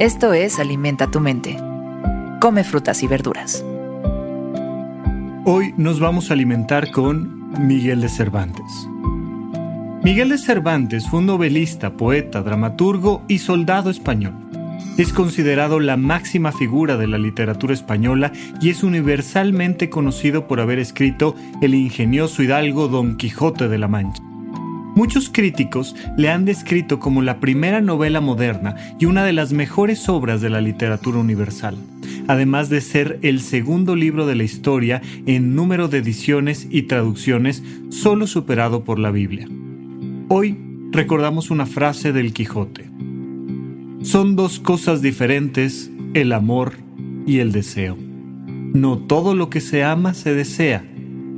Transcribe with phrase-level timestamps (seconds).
[0.00, 1.56] Esto es Alimenta tu mente.
[2.40, 3.64] Come frutas y verduras.
[5.44, 8.64] Hoy nos vamos a alimentar con Miguel de Cervantes.
[10.02, 14.34] Miguel de Cervantes fue un novelista, poeta, dramaturgo y soldado español.
[14.98, 20.80] Es considerado la máxima figura de la literatura española y es universalmente conocido por haber
[20.80, 24.33] escrito el ingenioso hidalgo Don Quijote de la Mancha.
[24.94, 30.08] Muchos críticos le han descrito como la primera novela moderna y una de las mejores
[30.08, 31.76] obras de la literatura universal,
[32.28, 37.64] además de ser el segundo libro de la historia en número de ediciones y traducciones
[37.88, 39.48] solo superado por la Biblia.
[40.28, 40.56] Hoy
[40.92, 42.88] recordamos una frase del Quijote.
[44.02, 46.74] Son dos cosas diferentes el amor
[47.26, 47.96] y el deseo.
[48.74, 50.84] No todo lo que se ama se desea,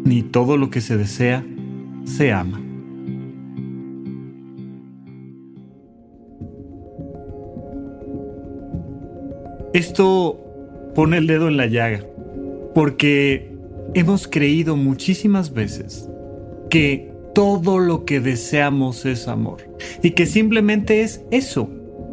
[0.05, 1.44] ni todo lo que se desea
[2.05, 2.61] se ama.
[9.77, 10.42] Esto
[10.94, 12.00] pone el dedo en la llaga,
[12.74, 13.52] porque
[13.92, 16.08] hemos creído muchísimas veces
[16.70, 19.70] que todo lo que deseamos es amor
[20.02, 21.69] y que simplemente es eso,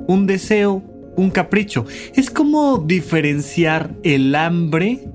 [0.07, 0.83] un deseo,
[1.15, 1.85] un capricho.
[2.15, 5.07] Es como diferenciar el hambre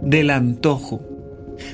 [0.00, 1.06] del antojo.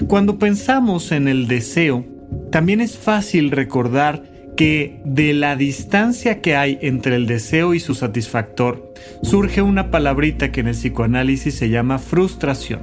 [0.09, 2.05] Cuando pensamos en el deseo,
[2.51, 4.25] también es fácil recordar
[4.59, 8.93] que de la distancia que hay entre el deseo y su satisfactor,
[9.23, 12.81] surge una palabrita que en el psicoanálisis se llama frustración.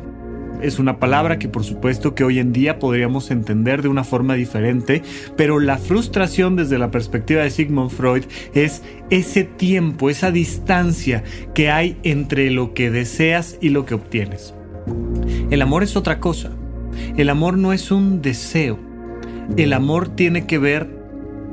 [0.62, 4.36] Es una palabra que por supuesto que hoy en día podríamos entender de una forma
[4.36, 5.04] diferente,
[5.36, 11.72] pero la frustración desde la perspectiva de Sigmund Freud es ese tiempo, esa distancia que
[11.72, 14.54] hay entre lo que deseas y lo que obtienes.
[15.50, 16.52] El amor es otra cosa.
[17.18, 18.80] El amor no es un deseo.
[19.58, 21.05] El amor tiene que ver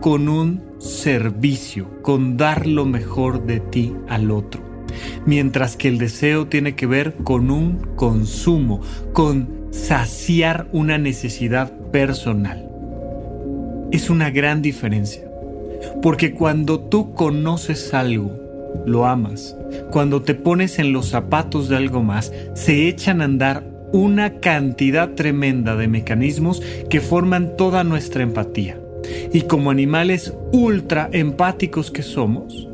[0.03, 4.61] con un servicio, con dar lo mejor de ti al otro.
[5.27, 8.81] Mientras que el deseo tiene que ver con un consumo,
[9.13, 12.69] con saciar una necesidad personal.
[13.93, 15.23] Es una gran diferencia.
[16.03, 18.33] Porque cuando tú conoces algo,
[18.85, 19.57] lo amas.
[19.93, 25.11] Cuando te pones en los zapatos de algo más, se echan a andar una cantidad
[25.11, 26.61] tremenda de mecanismos
[26.91, 28.79] que forman toda nuestra empatía.
[29.33, 32.69] Y como animales ultra empáticos que somos,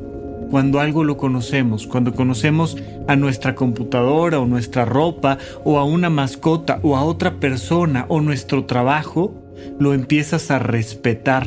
[0.50, 6.10] cuando algo lo conocemos, cuando conocemos a nuestra computadora o nuestra ropa o a una
[6.10, 9.34] mascota o a otra persona o nuestro trabajo,
[9.78, 11.46] lo empiezas a respetar,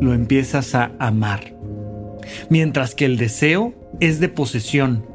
[0.00, 1.54] lo empiezas a amar.
[2.50, 5.06] Mientras que el deseo es de posesión,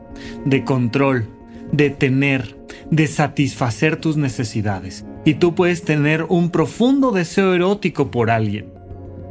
[0.46, 1.28] de control,
[1.72, 2.56] de tener,
[2.90, 5.06] de satisfacer tus necesidades.
[5.26, 8.79] Y tú puedes tener un profundo deseo erótico por alguien,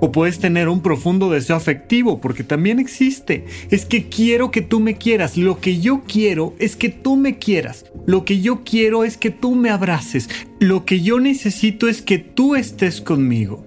[0.00, 3.44] o puedes tener un profundo deseo afectivo, porque también existe.
[3.70, 5.36] Es que quiero que tú me quieras.
[5.36, 7.84] Lo que yo quiero es que tú me quieras.
[8.06, 10.28] Lo que yo quiero es que tú me abraces.
[10.60, 13.66] Lo que yo necesito es que tú estés conmigo.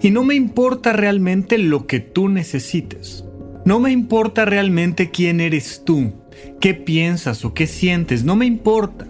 [0.00, 3.24] Y no me importa realmente lo que tú necesites.
[3.64, 6.12] No me importa realmente quién eres tú,
[6.60, 8.24] qué piensas o qué sientes.
[8.24, 9.06] No me importa.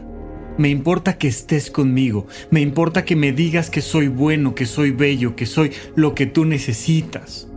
[0.58, 4.90] Me importa que estés conmigo, me importa que me digas que soy bueno, que soy
[4.90, 7.48] bello, que soy lo que tú necesitas.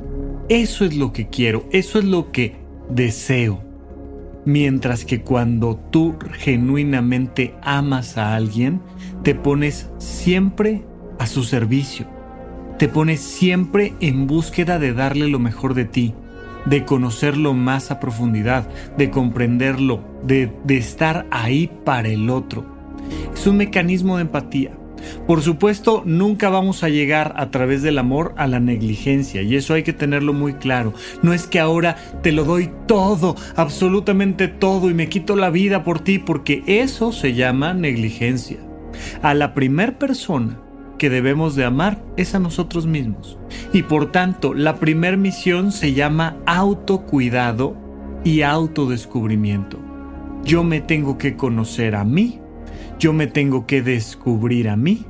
[0.47, 2.55] Eso es lo que quiero, eso es lo que
[2.89, 3.61] deseo.
[4.45, 8.79] Mientras que cuando tú genuinamente amas a alguien,
[9.23, 10.84] te pones siempre
[11.19, 12.07] a su servicio.
[12.79, 16.13] Te pones siempre en búsqueda de darle lo mejor de ti,
[16.66, 22.74] de conocerlo más a profundidad, de comprenderlo, de, de estar ahí para el otro
[23.33, 24.71] es un mecanismo de empatía.
[25.27, 29.73] Por supuesto, nunca vamos a llegar a través del amor a la negligencia y eso
[29.73, 30.93] hay que tenerlo muy claro.
[31.21, 35.83] No es que ahora te lo doy todo, absolutamente todo y me quito la vida
[35.83, 38.57] por ti porque eso se llama negligencia.
[39.22, 40.59] A la primer persona
[40.97, 43.37] que debemos de amar es a nosotros mismos
[43.73, 47.75] y por tanto la primer misión se llama autocuidado
[48.23, 49.79] y autodescubrimiento.
[50.46, 52.40] Yo me tengo que conocer a mí
[52.99, 55.05] yo me tengo que descubrir a mí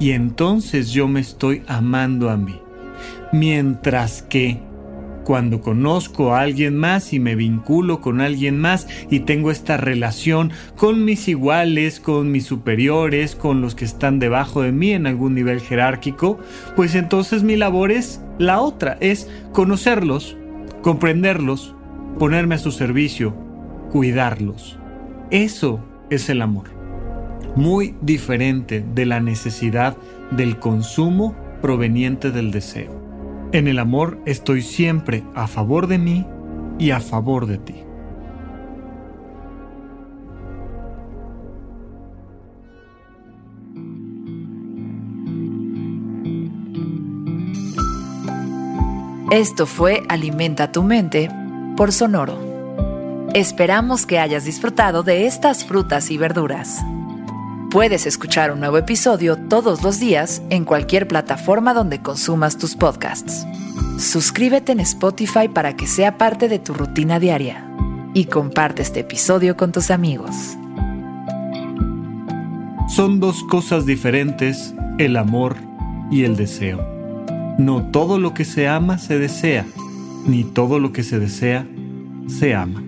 [0.00, 2.60] y entonces yo me estoy amando a mí.
[3.32, 4.60] Mientras que
[5.24, 10.52] cuando conozco a alguien más y me vinculo con alguien más y tengo esta relación
[10.74, 15.34] con mis iguales, con mis superiores, con los que están debajo de mí en algún
[15.34, 16.38] nivel jerárquico,
[16.76, 20.36] pues entonces mi labor es la otra, es conocerlos,
[20.80, 21.74] comprenderlos,
[22.18, 23.34] ponerme a su servicio,
[23.92, 24.78] cuidarlos.
[25.30, 26.77] Eso es el amor
[27.56, 29.96] muy diferente de la necesidad
[30.30, 32.98] del consumo proveniente del deseo.
[33.52, 36.26] En el amor estoy siempre a favor de mí
[36.78, 37.74] y a favor de ti.
[49.30, 51.28] Esto fue Alimenta tu mente
[51.76, 53.28] por Sonoro.
[53.34, 56.82] Esperamos que hayas disfrutado de estas frutas y verduras.
[57.70, 63.46] Puedes escuchar un nuevo episodio todos los días en cualquier plataforma donde consumas tus podcasts.
[63.98, 67.70] Suscríbete en Spotify para que sea parte de tu rutina diaria
[68.14, 70.34] y comparte este episodio con tus amigos.
[72.88, 75.56] Son dos cosas diferentes el amor
[76.10, 76.78] y el deseo.
[77.58, 79.66] No todo lo que se ama se desea,
[80.26, 81.66] ni todo lo que se desea
[82.28, 82.87] se ama.